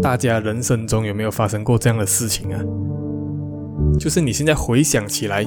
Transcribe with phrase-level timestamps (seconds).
[0.00, 2.62] 大家人生中有没有发生过这样的事情啊？
[3.98, 5.44] 就是你现在回想起来，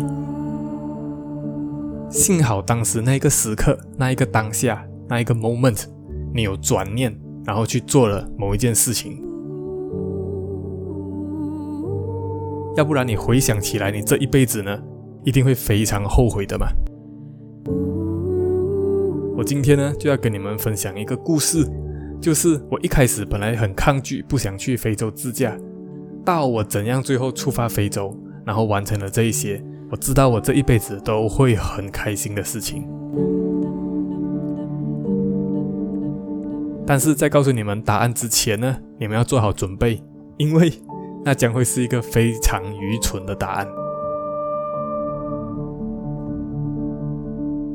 [2.09, 5.85] 幸好当时那一个时刻、那一个当下、那一个 moment，
[6.33, 9.23] 你有转念，然后去做了某一件事情。
[12.75, 14.77] 要不然你回想起来，你这一辈子呢，
[15.23, 16.67] 一定会非常后悔的嘛。
[19.41, 21.67] 我今天呢，就要跟你们分享一个故事。
[22.21, 25.57] 就是我一开始本来很抗拒，不想去非洲自驾，
[26.23, 29.59] 到我怎样最后出发非洲，然后完成了这一些，
[29.89, 32.87] 我知道我这一辈子都会很开心的事情。
[36.85, 39.99] 但是在告诉你们答案之前呢，你们要做好准备，
[40.37, 40.71] 因为
[41.25, 43.67] 那将会是一个非常愚蠢的答案。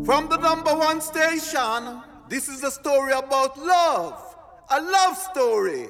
[0.06, 4.14] From the number one station, this is a story about love.
[4.70, 5.88] A love story。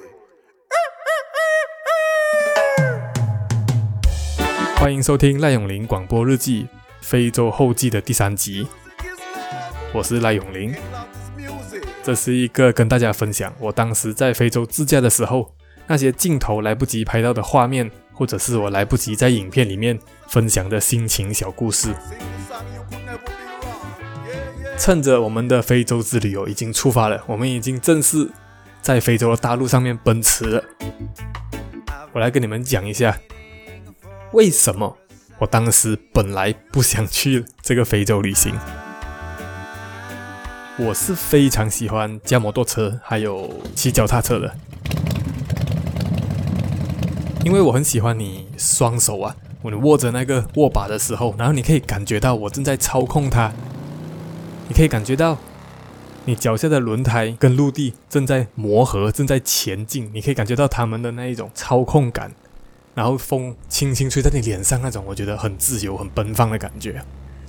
[4.81, 6.67] 欢迎收听赖永林广播日记
[6.99, 8.67] 非洲后记的第三集。
[9.93, 10.73] 我是赖永林。
[12.01, 15.53] 这是一个跟大家分享我当时在非洲自驾的时候，
[15.85, 21.93] 那些镜头来不及拍到的画面，或者是我来不及在影片里面分享的心情小故事。
[24.77, 28.29] 趁着我们的非洲之旅游已经出发了，我们已经正式。
[28.79, 30.63] 在非洲的大陆上面奔驰了，
[32.13, 33.19] 我来跟你们讲一下，
[34.31, 34.97] 为什么
[35.39, 38.53] 我当时本来不想去这个非洲旅行。
[40.77, 44.55] 我是非常喜欢驾摩托车，还有骑脚踏车的，
[47.43, 53.51] 因为我很喜欢你双手啊，我握着那个握把的时候，然后你可以感觉到我正在操控它，
[54.67, 55.37] 你可以感觉到。
[56.29, 62.29] 你脚下的轮胎跟陆地正在磨合，正在前进，你可以感觉到他们的那一种操控感，
[62.93, 67.01] 然后风轻轻吹在你脸上那种，我觉得很自由、很奔放的感觉。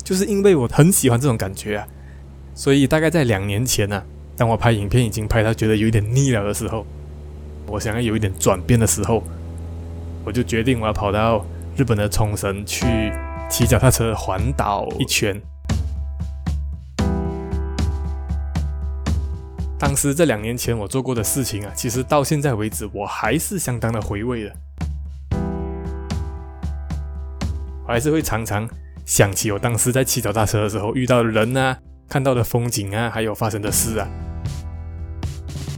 [0.04, 1.88] 就是因为我很喜欢这种感觉啊，
[2.54, 4.04] 所以大概在两年前呢、啊，
[4.36, 6.86] 当我拍影片已经拍到觉得有一点腻了的时候，
[7.66, 9.24] 我想要有一点转变的时候，
[10.24, 11.44] 我就决定我要跑到
[11.76, 12.86] 日本的冲绳去
[13.50, 15.42] 骑脚踏车环岛一圈。
[19.78, 24.52] 当时这两年前我做过的事情啊，其实到现在为止我还是相当的回味的。
[27.86, 28.68] 我还是会常常
[29.06, 31.78] 想起我当时在骑脚踏车的时候遇到的人啊，
[32.08, 34.08] 看到的风景啊，还有发生的事啊。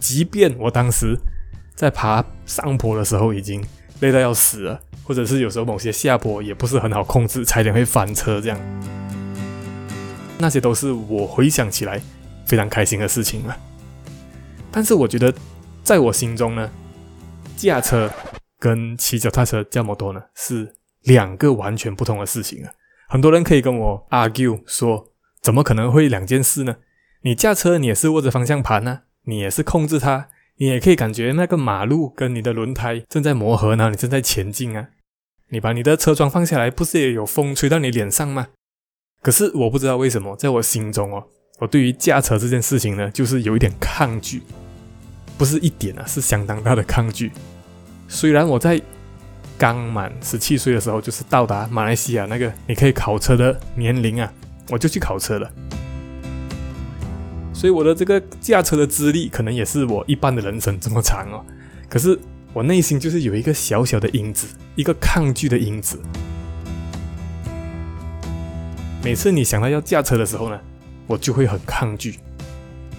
[0.00, 1.14] 即便我当时
[1.74, 3.62] 在爬上坡的时候已经
[4.00, 8.58] 累到要死了，或者是有时候某些下坡也不是很好控制，差点会翻车这样，
[10.38, 12.00] 那些都是我回想起来
[12.46, 13.56] 非常开心的事情了。
[14.72, 15.34] 但是我觉得，
[15.82, 16.70] 在我心中呢，
[17.56, 18.10] 驾车
[18.58, 22.72] 跟骑脚踏车、驾摩托呢是两个完全不同的事情啊。
[23.08, 26.76] 很多人可以跟我 argue 说，怎么可能会两件事呢？
[27.22, 34.90] 你驾车，你也是握着方向盘啊，你也是控制它，你也可以感觉那个马路跟你的轮胎正在磨合呢，你正在前进啊。
[35.48, 38.48] 你把你的车窗放下来，不是也有风吹到你脸上吗？
[39.20, 41.26] 可是我不知道为什么，在我心中哦。
[41.60, 44.42] 我对于驾车这件事情呢，就是有一点抗拒，
[45.36, 47.30] 不是一点啊，是相当大的抗拒。
[48.08, 48.80] 虽然我在
[49.58, 54.32] 刚满十七岁的时候，就是到达马来西亚那个你可以考车的年龄啊，
[54.70, 55.50] 我就去考车了。
[57.52, 61.44] 所以我的这个驾车的资历，可能也是我一半的人生这么长哦。
[61.90, 62.18] 可是
[62.54, 66.00] 我内心就是有一个小小的因子，一个抗拒的因子。
[69.04, 70.58] 每次你想到要驾车的时候呢，
[71.10, 72.20] 我就会很抗拒，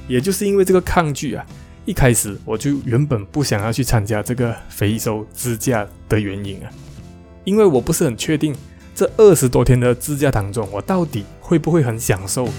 [0.06, 1.46] 也就是因为这个抗拒啊，
[1.86, 6.70] 一开始我就原本不想要去参加这个非洲自驾的原因啊，
[7.46, 8.54] 因为我不是很确定
[8.94, 12.50] 这二十多天的自驾当中，我到底会不会很享受，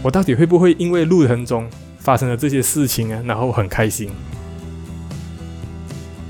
[0.00, 4.08] 我到底会不会因为路程中发生的这些事情啊，然后很开心，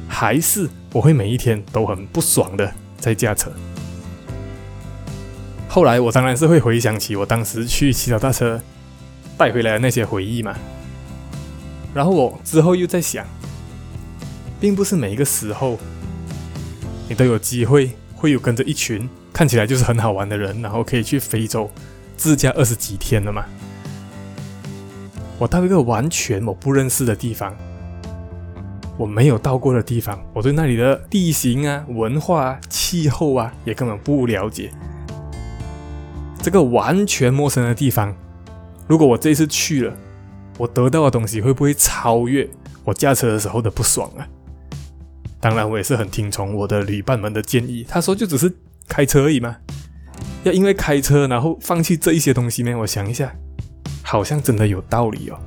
[0.08, 3.52] 还是我会每一天都很不爽的在驾车。
[5.74, 8.62] 后来我当然是会回想起我当时去骑脚踏车
[9.36, 10.54] 带回来的那些回忆嘛，
[11.92, 13.26] 然后我之后又在想，
[14.60, 15.76] 并不是每一个时候
[17.08, 21.68] 你都有机会会有跟着一群看起来就是很好玩的人，然后可以去非洲
[22.16, 23.44] 自驾二十几天的嘛。
[25.40, 27.52] 我到一个完全我不认识的地方，
[28.96, 34.70] 我没有到过的地方，我对那里的地形啊、文化啊、气候啊也根本不了解。
[36.44, 38.14] 这个完全陌生的地方，
[38.86, 39.96] 如果我这次去了，
[40.58, 42.46] 我得到的东西会不会超越
[42.84, 44.28] 我驾车的时候的不爽啊？
[45.40, 47.82] 当然，我也是很听从我的旅伴们的建议。
[47.88, 48.54] 他说就只是
[48.86, 49.56] 开车而已嘛，
[50.42, 52.76] 要因为开车然后放弃这一些东西吗？
[52.76, 53.34] 我想一下，
[54.02, 55.38] 好像真的有道理哦。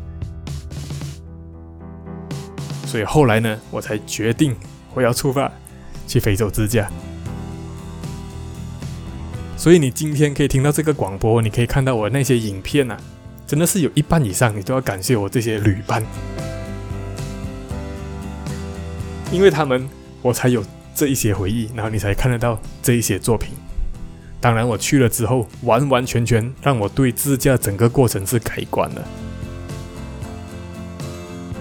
[2.87, 4.55] 所以后来呢，我才决定
[4.95, 5.51] 我要出发
[6.07, 6.89] 去非洲自驾。
[9.67, 12.97] 所以你今天可以听到这个广播，你可以看到我那些影片啊。
[13.45, 16.01] 真的是有一半以上，你都要感谢我这些旅伴，
[19.29, 19.85] 因为他们，
[20.21, 20.63] 我才有
[20.95, 23.49] 这一些回忆，然后你才看得到这一些作品。
[24.39, 29.05] 当然，我去了之后，完完全全让我对自驾整个过程是改观了，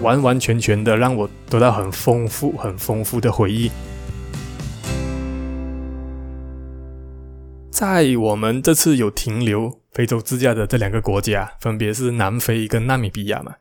[0.01, 3.69] 完完全全的让我得到很丰富、很丰富的回忆。
[7.77, 13.57] 在我们这次有停留非洲自驾的这两个国家，分别是南非跟纳米比亚嘛。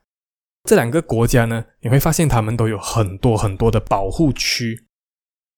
[0.65, 4.87] 这两个国家呢，你会发现他们都有很多很多的保护区，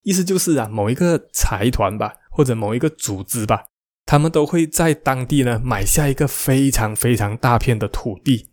[0.02, 3.66] 意思就是啊，某一个财团吧，或者某一个组织吧，
[4.04, 8.50] 他们都会在当地呢买下一个非常非常大片的土地，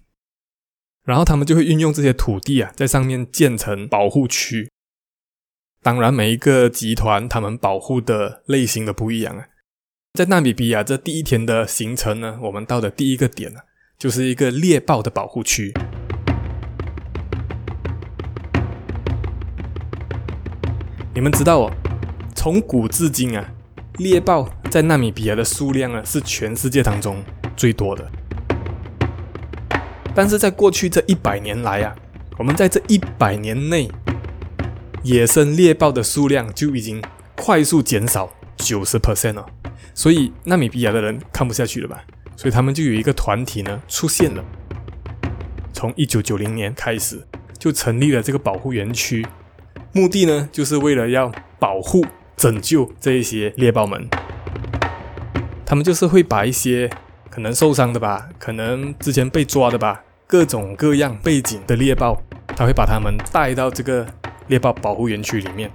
[1.04, 4.70] 然后他们就会运用这些土地啊，在上面建成保护区。
[5.82, 9.48] 当然，每一个集团他们保护的类型的不一样啊。
[10.16, 13.60] 在纳米比亚这第一天的行程呢，我们到的第一个点呢，
[14.00, 15.74] 就是一个猎豹的保护区。
[21.14, 21.72] 你们知道哦，
[22.34, 23.46] 从古至今啊，
[23.98, 27.22] 猎豹在纳米比亚的数量啊是全世界当中
[27.58, 28.10] 最多的。
[30.16, 31.94] 但是在过去这一百年来啊，
[32.38, 33.92] 我们在这一百年内，
[35.04, 37.04] 野生猎豹的数量就已经
[37.36, 39.46] 快速减少九十 percent 了。
[39.96, 42.04] 所以纳米比亚的人看不下去了吧？
[42.36, 44.44] 所以他们就有一个团体呢出现了。
[45.72, 47.26] 从一九九零年开始
[47.58, 49.26] 就成立了这个保护园区，
[49.94, 52.06] 目的呢就是为了要保护、
[52.36, 54.06] 拯救这一些猎豹们。
[55.66, 56.90] 他们就是会把一些
[57.30, 64.06] 可能受伤的吧，可能之前被抓的吧，各种各样背景的猎豹，他会把他们带到这个
[64.48, 65.72] 猎豹保护园区里面。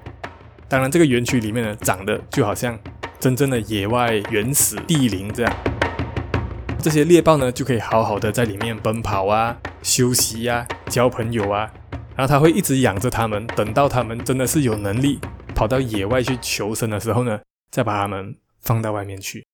[0.69, 2.79] 当然，这个园区里面呢，长得就好像。
[3.21, 5.55] 真正的野外原始地灵这样，
[6.79, 11.71] 这些猎豹呢就可以好好的在里面奔跑啊、休息呀、啊、交朋友啊，
[12.17, 15.21] 然后他会一直养着它们，等到它们真的是有能力
[15.55, 17.39] 跑到野外去求生的时候呢，
[17.71, 19.45] 再把它们放到外面去。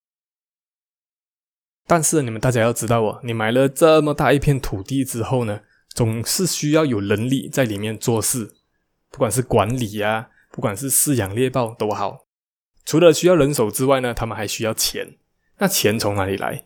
[1.88, 8.54] 但是你们大家要知道哦，你买了这么大一片土地之后呢，总是需要有能力在里面做事，
[9.10, 12.25] 不管是管理啊，不管是饲养猎豹都好。
[12.86, 15.16] 除了需要人手之外呢，他们还需要钱。
[15.58, 16.64] 那钱从哪里来？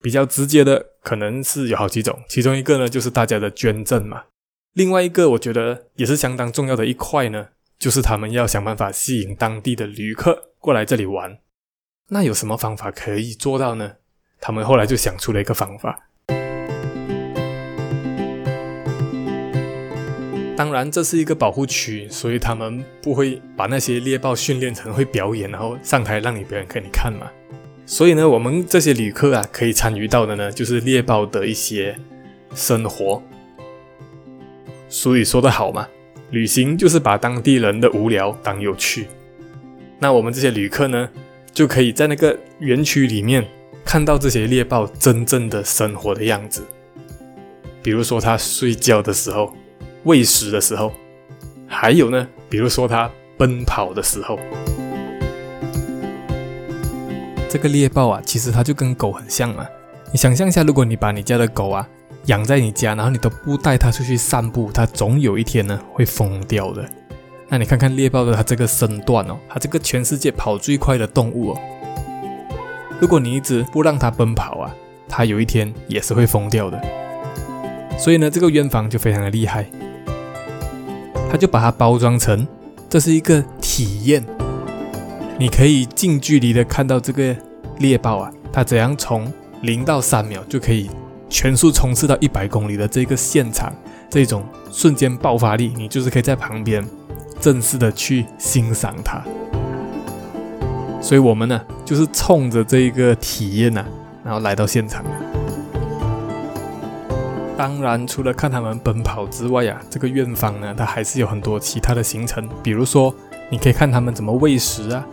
[0.00, 4.24] 比较直接的可能是有好几种，其中一个呢就是大家的捐赠嘛。
[4.72, 11.38] 另外一个我觉得也是相当重要的一块呢，就是他们要想办法吸引当地的旅客过来这里玩。
[12.08, 13.96] 那有什么方法可以做到呢？
[14.40, 16.08] 他们后来就想出了一个方法。
[20.54, 27.26] 当然，这是一个保护区，所以他们不会把那些猎豹训练成会表演，然后上台让你表演给你看嘛。
[27.86, 31.96] 所以呢，我们这些旅客啊，可以参与到的呢，就是猎豹的一些
[32.54, 33.22] 生活。
[34.88, 35.88] 所以说得好嘛，
[36.30, 39.08] 旅行就是把当地人的无聊当有趣。
[39.98, 41.08] 那我们这些旅客呢，
[41.52, 43.44] 就可以在那个园区里面
[43.84, 46.62] 看到这些猎豹真正的生活的样子，
[47.82, 49.52] 比如说他睡觉的时候。
[50.04, 50.92] 喂食的时候，
[51.68, 54.36] 还有呢，比如说它奔跑的时候，
[57.48, 59.64] 这个猎豹啊，其实它就跟狗很像嘛。
[60.10, 61.88] 你想象一下，如果你把你家的狗啊
[62.26, 66.84] 养在你家，然后你都不带它出去散步，它总有一天呢会疯掉的。
[67.48, 71.60] 那你看看猎豹的它这个身段哦，它这个全世界跑最快的动物哦，
[72.98, 74.74] 如果你一直不让它奔跑啊，
[75.08, 76.82] 它有一天也是会疯掉的。
[77.96, 79.64] 所以呢，这个冤房就非常的厉害。
[81.32, 82.46] 他就把它包装成，
[82.90, 84.22] 这是一个体验，
[85.38, 87.34] 你可以近距离的看到这个
[87.78, 90.90] 猎豹啊，它怎样从零到三秒就可以
[91.30, 93.72] 全速冲刺到一百公里的这个现场，
[94.10, 96.86] 这种瞬间爆发力，你就是可以在旁边
[97.40, 99.24] 正式的去欣赏它。
[101.00, 103.88] 所以我们呢，就是冲着这一个体验呢、啊，
[104.22, 105.02] 然后来到现场。
[107.62, 112.48] 当然，除了看他们奔跑之外、啊，这个院方呢，它还是有很多其他的行程。
[112.60, 113.14] 比如说，
[113.48, 115.06] 你可以看他们怎么喂食啊，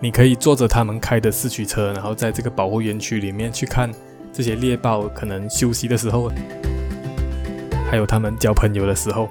[0.00, 3.88] 你可以坐着他们开的四驱车，然后在这个保护园区里面去看
[4.32, 6.28] 这些猎豹可能休息的时候，
[7.88, 9.28] 还有他们交朋友的时候。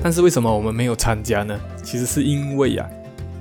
[0.00, 1.58] 但是为什么我们没有参加呢？
[1.82, 2.88] 其实是因为、啊，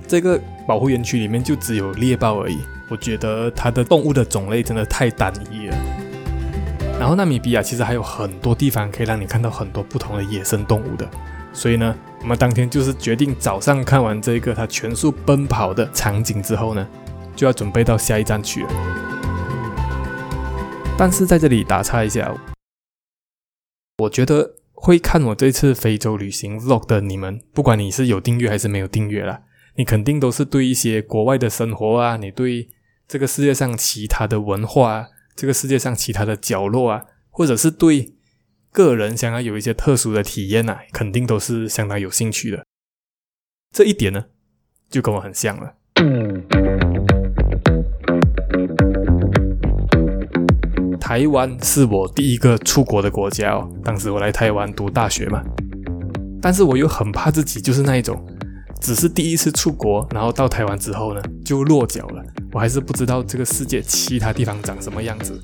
[0.08, 2.58] 这个保护园区里面就只有猎豹而已。
[2.90, 5.78] 我觉得它的动物的种类真的太单一了。
[6.98, 11.08] 然后纳米比亚其实还有很多地方可以让你看到很多不同的野生动物的。
[11.52, 16.88] 所以呢，我们当天就是决定早上看完这个它全速奔跑的场景之后呢，
[17.36, 18.70] 就要准备到下一站去了。
[20.98, 22.34] 但是在这里打岔一下，
[23.98, 29.42] 我觉得会看我这次非洲旅行 vlog 的你们，不管你是有订阅还是没有订阅啦，
[29.76, 32.70] 你肯定都是对一些国外的生活啊，你对
[33.08, 38.16] 这个世界上其他的文化啊，这个世界上其他的角落啊，或者是对
[38.72, 42.66] 个人想要有一些特殊的体验啊，肯定都是相当有兴趣的。
[43.74, 44.28] 这一点呢，
[44.90, 45.76] 就跟我很像了。
[50.98, 55.44] 台湾是我第一个出国的国家哦，当时我来台湾读大学嘛，
[56.42, 58.26] 但是我又很怕自己就是那一种，
[58.82, 65.40] 只是第一次出国，然后到台湾之后呢，就落脚了，我还是不知道这个世界其他地方长什么样子，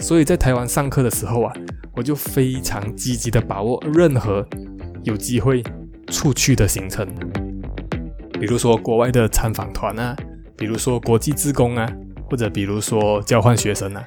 [0.00, 1.52] 所以在台湾上课的时候啊，
[1.94, 4.46] 我就非常积极的把握任何
[5.02, 5.62] 有机会
[6.08, 7.06] 出去的行程，
[8.40, 10.16] 比如说国外的参访团啊，
[10.56, 11.90] 比如说国际志工啊。
[12.26, 14.02] 或者比如说交换学生啊，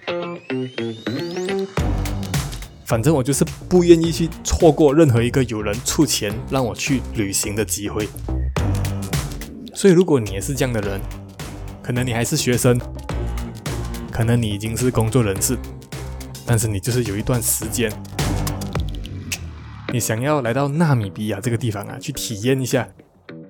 [2.87, 8.07] 反正我就是不愿意去错过任何一个有人出钱让我去旅行的机会。
[9.75, 11.01] 所以如果你也是这样的人，
[11.83, 12.79] 可能你还是学生，
[14.09, 15.57] 可能你已经是工作人士，
[16.45, 17.91] 但是你就是有一段时间，
[19.91, 22.87] 你想要来到纳米比亚这个地方啊，去体验一下。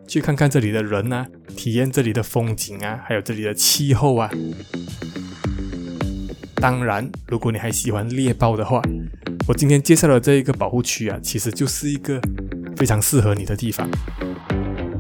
[0.08, 4.32] 去看看这里的人啊，体验这里的风景啊，还有这里的气候啊。
[6.56, 8.82] 当然，如果你还喜欢猎豹的话，
[9.48, 12.20] 我今天介绍的这一个保护区啊，其实就是一个
[12.76, 13.90] 非常适合你的地方。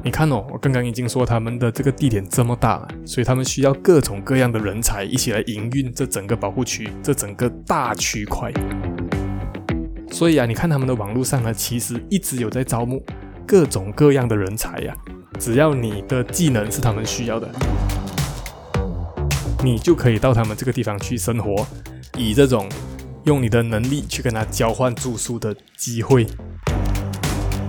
[0.01, 8.49] 你看哦，我刚刚已经说他们的这个地点这么大了，所以他们需要各种各样的人才一起来营运这整个保护区，这整个大区块。
[10.09, 13.03] 所以啊，你看他们的网络上呢，其实一直有在招募。
[13.45, 14.95] 各种各样的人才呀，
[15.37, 17.49] 只要你的技能是他们需要的，
[19.61, 21.67] 你就可以到他们这个地方去生活，
[22.17, 22.67] 以这种
[23.27, 26.25] 用你的能力去跟他交换住宿的机会，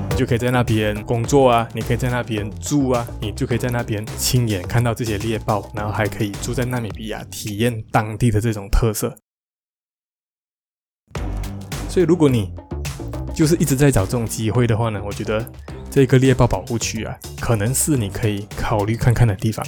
[0.08, 9.16] 你就可以在那边工作啊，你可以在那边住啊，你就可以在那边亲眼看到这些猎豹，然后还可以住在纳米比亚，体验当地的这种特色。
[11.88, 12.52] 所以，如果你
[13.34, 15.44] 就是一直在找这种机会的话呢，我觉得
[15.90, 19.66] 这个猎豹保护区啊，可能是你可以考虑看看的地方。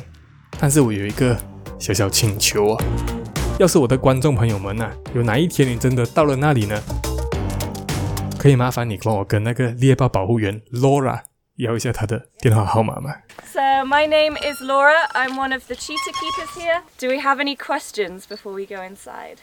[0.57, 1.37] 但是我有一个
[1.81, 2.85] 小小请求啊，
[3.61, 6.83] 要是我的观众朋友们啊，有哪一天你真的到了那里呢，
[8.39, 11.21] 可以麻烦你帮我跟那个猎豹保护员 Laura
[11.57, 13.15] 要一下她的电话号码吗
[13.45, 15.07] ？So my name is Laura.
[15.13, 16.81] I'm one of the cheetah keepers here.
[16.99, 19.37] Do we have any questions before we go inside?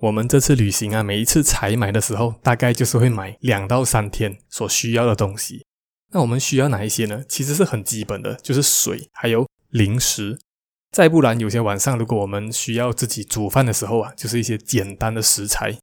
[0.00, 5.66] 我们这次旅行啊，每一次采买的时候，大概就是会买两到三天所需要的东西。
[6.14, 7.22] 那我们需要哪一些呢？
[7.28, 10.38] 其实是很基本的，就是水，还有零食。
[10.96, 15.76] 再不然，有些晚上如果我们需要自己煮饭的时候啊，就是一些简单的食材。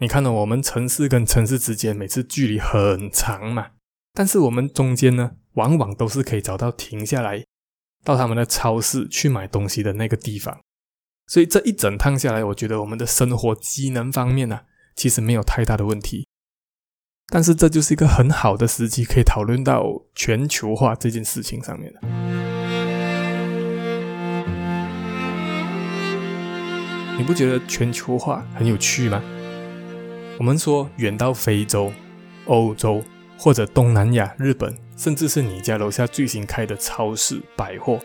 [0.00, 3.68] 你看到我们城市跟城市之间每次距离很长嘛，
[4.12, 7.42] 但是我们中间呢，往往都是可以找到停下来
[8.04, 10.60] 到他们的超市去买东西的那个地方。
[11.26, 14.60] 所以这一整趟下来，我觉得我们的生活机能方面呢、
[14.94, 16.28] 其实没有太大的问题。
[17.32, 22.59] 但是这就是一个很好的时机，可以讨论到全球化这件事情上面了。
[27.20, 29.22] 你不觉得全球化很有趣吗？
[30.38, 31.92] 我们说远到非洲、
[32.46, 33.04] 欧洲
[33.36, 38.00] 或者东南亚、日本，甚至是你家楼下最新开的超市、百货。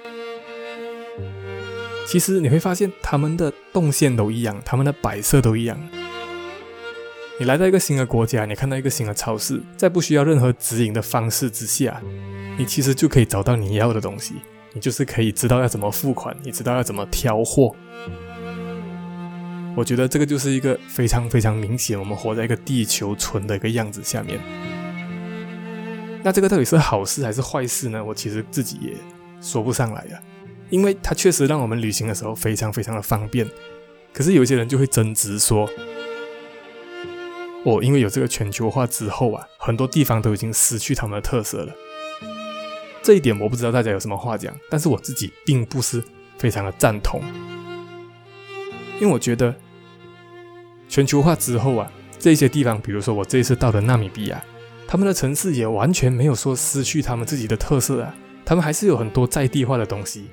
[2.06, 5.80] 其实你会发现，他们的动线都一样，他们的摆设都一样。
[7.40, 12.02] 你来到一个新的国家，你看到一个新的超市，在不需要任何指引的方式之下，
[12.58, 14.34] 你其实就可以找到你要的东西。
[14.74, 17.74] 你就是可以知道要怎么付款，你知道要怎么挑货。
[19.76, 24.40] 我觉得这个就是一个非常非常明显，我们活在一个地球村的一个样子下面。
[26.24, 28.04] 那这个到底是好事还是坏事呢？
[28.04, 28.94] 我其实自己也
[29.42, 30.20] 说不上来啊。
[30.72, 33.48] 因为它确实让我们旅行的时候非常非常的方便，
[34.12, 35.70] 可是有些人就会争执说，
[37.66, 41.74] 哦，因为有这个全球化之后啊，很多地方都已经失去他们的特色了。
[43.04, 46.04] 这一点我不知道大家有什么话讲，但是我自己并不是
[46.40, 47.22] 非常的赞同，
[49.00, 49.56] 因为我觉得
[50.96, 54.42] 全球化之后啊，这些地方，比如说我这一次到的纳米比亚，
[54.88, 60.28] 他们的城市也完全没有说失去他们自己的特色啊，他们还是有很多在地化的东西。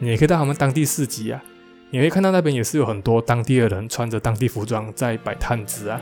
[0.00, 1.40] 你也可以到他们当地市集啊，
[1.90, 6.00] 你会看到那边也是有很多当地的人穿着当地服装在摆摊子啊。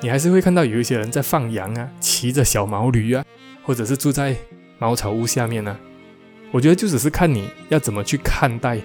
[0.00, 3.24] 你还是会看到有一些人在放羊啊，骑着小毛驴啊，
[3.62, 4.34] 或者是住在
[4.80, 5.78] 茅草屋下面呢、啊。
[6.50, 8.80] 我觉得就只是看你要怎么去看待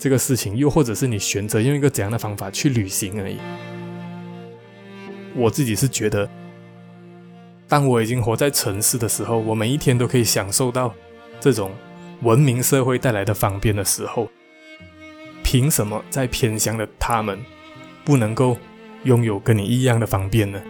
[0.00, 3.36] 这个事情，又或者是你选择用一个怎样的方法去旅行而已。
[5.34, 6.26] 我自己是觉得，
[7.68, 10.94] 当我已经活在城市的时候，我每一天都可以享受到
[11.38, 11.70] 这种
[12.22, 14.26] 文明社会带来的方便的时候，
[15.44, 17.38] 凭什么在偏乡的他们
[18.04, 18.56] 不能够？
[19.04, 20.60] 拥有跟你一样的方便呢？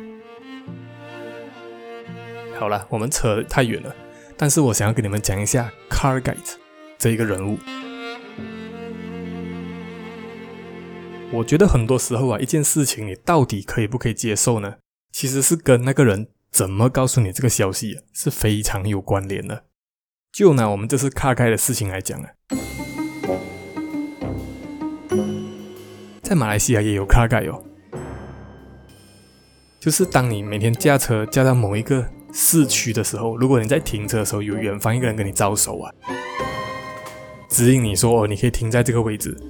[2.56, 3.92] 好了，我们扯太远了。
[4.36, 6.36] 但是我想要跟你们讲一下 Car Guide
[6.96, 7.58] 这一个人物。
[11.32, 14.74] 我觉得很多时候啊，一件事情你到底可以不可以接受呢？
[15.12, 19.64] 其实是跟那个人怎么告诉你这个消息啊，是非常有关联的。
[20.32, 22.30] 就拿我们这次 Car Guide 的事情来讲啊，
[26.20, 27.62] 在马来西亚也有卡盖哦。
[29.78, 35.94] 就是当你每天驾车驾到某一个市区的时候，如果你在停车的时候，有远方一个人跟你招手啊，
[37.48, 39.40] 指引你说哦，你可以停在这个位置。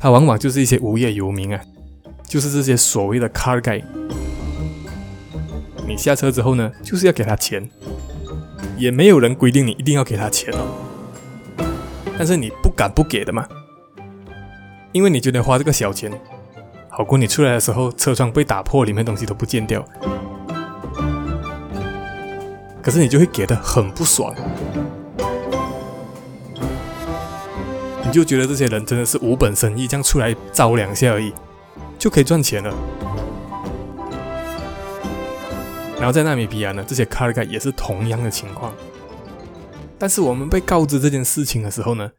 [0.00, 1.60] 他往往就是一些无业游民啊，
[2.26, 3.84] 就是这些所谓的 car guy。
[5.86, 7.68] 你下车之后呢，就是要给他钱，
[8.78, 11.66] 也没有人规定你一定要给他钱哦，
[12.16, 13.46] 但是你不敢不给的嘛，
[14.92, 16.10] 因为你觉得花这个小钱。
[16.88, 19.84] 好过你出来的时候，车窗被打破，里面东西都不见掉。
[22.82, 24.34] 可是你就会给的很不爽，
[28.10, 31.32] 你就觉得这些人真的是无本生意，这样出来招两下而已，
[31.96, 32.74] 就可以赚钱了。
[35.96, 38.74] 然后在纳米比亚呢，这些 car guide 也是同样的情况。
[39.96, 42.10] 但是我们被告知这件事情的时候呢，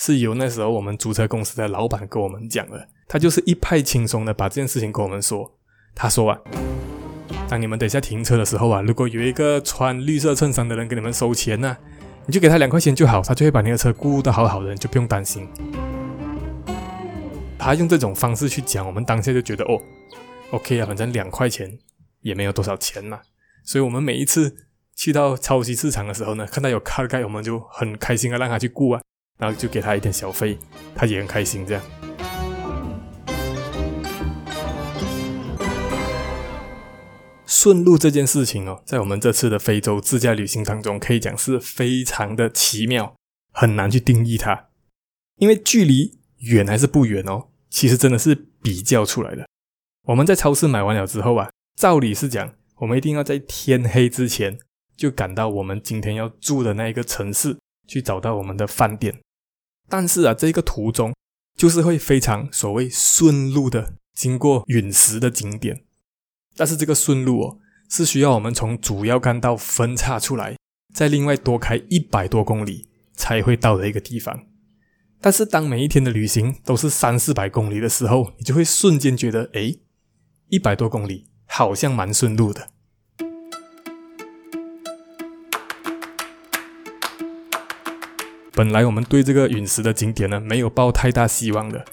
[0.00, 2.88] 是由那时候我们租车公司的老板跟我们讲的。
[3.06, 5.58] 他就是一派轻松的把这件事情跟我们说。
[5.94, 6.38] 他说啊，
[7.50, 11.78] 当你们等一下停车的时候啊，如果有一个穿绿色衬衫的人给你们收钱呢、啊，
[12.24, 15.48] 你就给他两块钱就好，他就会把你的车顾得好好的，就不用担心。
[17.58, 19.80] 他用这种方式去讲，我们当下就觉得哦
[20.50, 21.78] ，OK 啊，反正两块钱
[22.20, 23.20] 也没有多少钱嘛。
[23.64, 24.54] 所以我们每一次
[24.94, 29.02] 去到超级市场的时候呢，看到有 car guy，我们就很开心啊让他去顾啊，
[29.38, 30.56] 然后就给他一点小费，
[30.94, 31.82] 他也很开心这样。
[37.52, 43.14] 顺路这件事情哦，在我们这次的非洲自驾旅行当中，可以讲是非常的奇妙，
[43.52, 44.70] 很难去定义它。
[45.36, 49.46] 因为距离远还是不远哦，其实真的是比较出来的。
[50.06, 54.58] 我们在超市买完了之后啊，照理是讲，我们一定要在天黑之前
[54.96, 59.20] 就赶到我们今天要住的那一个城市，去找到我们的饭店。
[59.90, 61.12] 但是啊，这个途中
[61.54, 65.84] 就是会非常所谓顺路的经过陨石的景点。
[66.56, 70.56] 但是这个顺路哦，是需要我们从主要干道分叉出来，
[70.94, 74.44] 再另外多开一百多公里才会到的一个地方。
[75.20, 79.80] 但是当每一天的旅行都是三四百公里的时候，你就会瞬间觉得，诶，
[80.48, 82.68] 一百多公里好像蛮顺路的。
[88.54, 91.84] 本来我们对这个陨石的景点呢，没有抱太大希望的，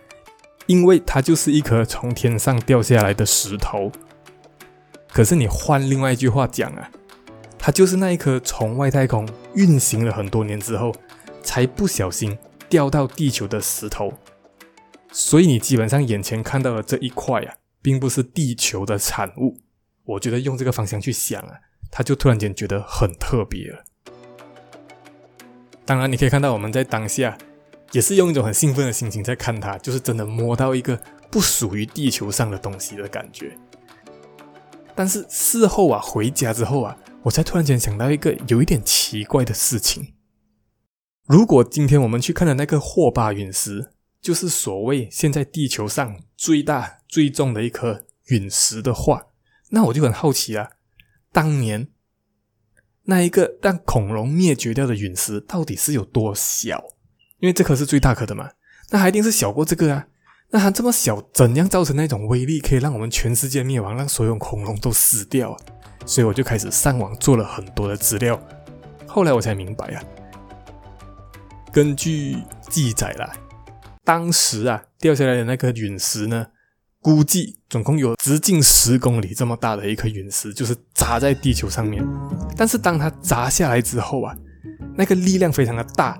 [0.65, 3.91] 因为它就是一颗从天上掉下来的石头。
[5.11, 6.89] 可是你换另外一句话讲啊，
[7.57, 10.93] 它就是那一颗从外太空运行了很多年之后，
[11.43, 12.37] 才不小心
[12.69, 14.13] 掉到地球的石头。
[15.11, 19.57] 所以你基本上眼前看到的这一块啊，并不是地球的产物。
[20.05, 21.55] 我觉得用这个方向去想啊，
[21.91, 23.83] 它就突然间觉得很特别了。
[25.85, 27.35] 当然，你可以看到我们在当下
[27.91, 33.57] 也是用一种很兴奋的心情在看它，就是真的摸到一个不属于地球上的东西的感觉。
[34.99, 40.15] 但是事后啊，回家之后啊，我才突然间想到一个有一点奇怪的事情。
[41.25, 49.27] 如果今天我们去看的那个霍巴陨石，就是所谓现在地球上最大最重的一颗陨石的话，
[49.69, 50.71] 那我就很好奇啊，
[51.31, 51.87] 当年
[53.03, 56.83] 那一个让恐龙灭绝掉的陨石到底是有多小？
[57.39, 58.51] 因为这颗是最大颗的嘛，
[58.89, 60.07] 那还一定是小过这个啊。
[60.51, 65.59] 那它这么小，怎样造成那种威力，可以让我们全世界灭亡，让所有恐龙都死掉啊？
[66.05, 68.41] 所以我就开始上网做了很多的资料。
[69.05, 70.01] 后来我才明白啊，
[71.71, 73.31] 根据记载啦，
[74.03, 76.47] 当时啊掉下来的那颗陨石呢，
[76.99, 82.03] 估计总共有直径十公里这么大的一颗陨石，就是砸在地球上面。
[82.57, 84.35] 但是当它砸下来之后啊，
[84.95, 86.19] 那个力量非常的大，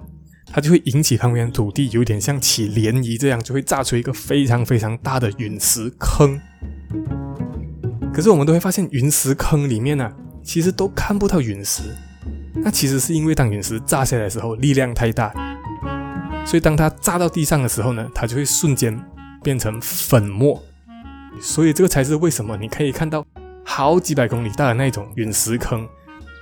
[0.52, 6.40] 它就会引起旁边的土地有点像起涟漪这样，就会炸出一个非常非常大的陨石坑。
[8.14, 10.12] 可是我们都会发现，陨石坑里面呢、
[10.44, 11.84] 其实都看不到陨石。
[12.56, 15.32] 那其实是因为当陨石炸下来的时候，力量太大，
[16.44, 19.00] 所以当它炸到地上的时候呢，它就会瞬间
[19.44, 20.62] 变成粉末。
[21.40, 23.26] 所以这个才是为什么你可以看到
[23.64, 25.88] 好几百公里大的那种陨石坑，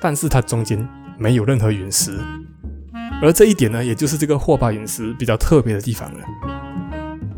[0.02, 0.88] 但是它中间
[1.20, 2.18] 没有任何陨石。
[3.22, 6.20] 而这一点呢，也就是这个霍巴陨石比较特别的地方了。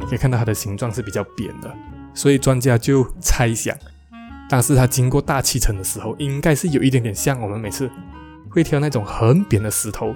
[0.08, 1.73] 可以看到它的形状是比较扁的，
[2.13, 3.75] 所以专家就猜想，
[4.49, 7.89] 当时它经过大气层的时候，应该是有一点点像我们每次。
[8.51, 10.15] 会挑那种很扁的石头，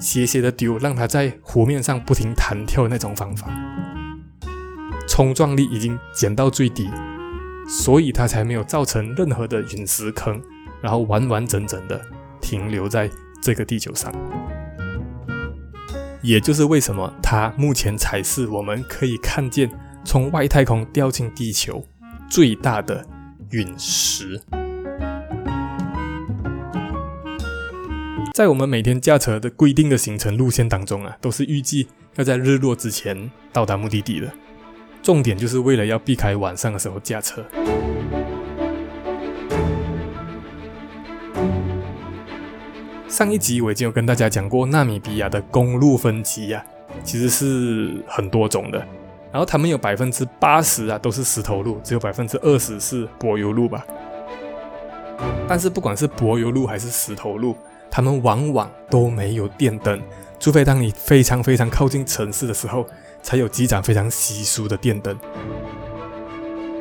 [0.00, 3.46] 斜斜的丢，让它在湖面上不停弹跳的那种方法，
[5.08, 6.90] 冲撞力已经减到最低，
[7.68, 10.42] 所以它才没有造成任何的陨石坑，
[10.80, 12.04] 然后完完整整的
[12.40, 13.08] 停留在
[13.40, 14.12] 这个地球上。
[16.22, 19.68] 也就是为什么它目前才是我们可以看见
[20.04, 21.84] 从外太空掉进地球
[22.30, 23.04] 最大的
[23.50, 24.40] 陨石。
[28.32, 34.32] 在我们每天驾车的规定的行程路线当中啊，都是预计要在日落之前到达目的地的。
[35.02, 37.44] 重点就是为了要避开晚上的时候驾车。
[43.12, 46.64] 上一集我已经有跟大家讲过，纳米比亚的公路分级啊，
[47.04, 48.78] 其实是很多种的。
[49.30, 53.84] 然后他们有百分之八十啊都是石头路，只有百分之二十是柏油路吧。
[55.46, 57.54] 但是不管是柏油路还是石头路，
[57.90, 60.00] 他们往往都没有电灯，
[60.40, 62.86] 除非当你非常非常靠近城市的时候，
[63.22, 65.14] 才有几盏非常稀疏的电灯。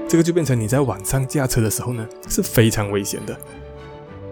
[0.07, 3.37] 这个就变成你在晚上驾车的时候呢，是非常危险的。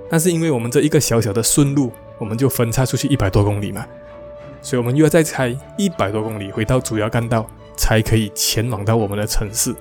[0.09, 3.85] 但是因为我们这一个小小的顺路，我们就分叉出去一百多公里嘛，
[4.61, 7.45] 所以我们又要再开一百多公里回到主要干道，
[7.77, 9.75] 才可以前往到我们的城市。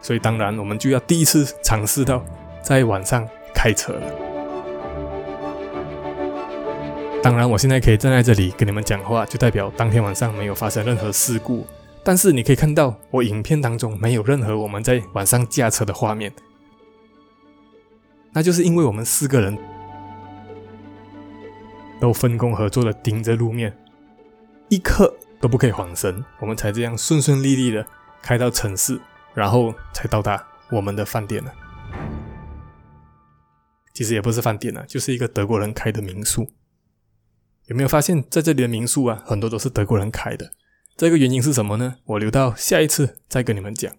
[0.00, 2.24] 所以当然，我们就要第一次尝试到
[2.62, 4.02] 在晚上开车了。
[7.22, 11.66] 当然，我现在可以站在这里跟你们讲话，就代表当天晚上没有发生任何事故。
[12.02, 16.30] 但是你可以看到，我影片当中没有任何我们在晚上驾车的画面，
[18.34, 19.56] 那就是因为我们四个人
[22.00, 23.74] 都分工合作的盯着路面，
[24.68, 27.86] 一刻都不可以晃神，我们才这样顺顺利利的
[28.20, 29.00] 开到城市，
[29.32, 31.54] 然后才到达我们的饭店了。
[33.94, 36.50] 其实也不是饭店啊，就是一个德国人开的民宿。
[37.66, 40.50] 有没有发现，在这里的民宿啊，很多都是德国人开的？
[40.96, 41.98] 这个原因是什么呢？
[42.04, 43.94] 我留到下一次再跟你们讲。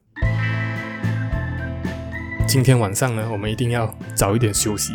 [2.55, 4.93] 今天晚上呢，我们一定要早一点休息，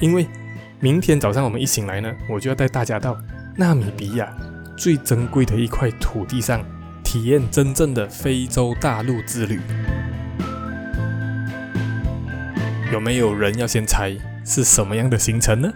[0.00, 0.26] 因为
[0.80, 3.16] 明天早上我们一醒来呢，我就要带大家到
[3.54, 4.36] 纳米比亚
[4.76, 6.60] 最珍贵的一块土地上，
[7.04, 9.60] 体验真正的非洲大陆之旅。
[12.92, 14.18] 有没有人要先猜？
[14.44, 15.72] 是什么样的行程呢？